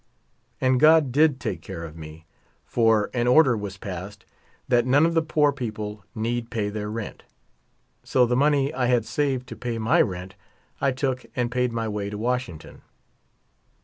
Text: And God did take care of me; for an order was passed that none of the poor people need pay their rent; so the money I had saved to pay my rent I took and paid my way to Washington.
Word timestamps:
And 0.59 0.79
God 0.79 1.11
did 1.11 1.39
take 1.39 1.61
care 1.61 1.83
of 1.83 1.95
me; 1.95 2.25
for 2.65 3.11
an 3.13 3.27
order 3.27 3.55
was 3.55 3.77
passed 3.77 4.25
that 4.67 4.87
none 4.87 5.05
of 5.05 5.13
the 5.13 5.21
poor 5.21 5.51
people 5.51 6.03
need 6.15 6.49
pay 6.49 6.69
their 6.69 6.89
rent; 6.89 7.21
so 8.03 8.25
the 8.25 8.35
money 8.35 8.73
I 8.73 8.87
had 8.87 9.05
saved 9.05 9.45
to 9.49 9.55
pay 9.55 9.77
my 9.77 10.01
rent 10.01 10.33
I 10.81 10.91
took 10.91 11.27
and 11.35 11.51
paid 11.51 11.71
my 11.71 11.87
way 11.87 12.09
to 12.09 12.17
Washington. 12.17 12.81